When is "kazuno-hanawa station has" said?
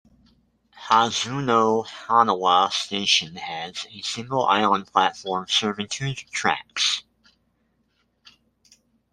0.87-3.85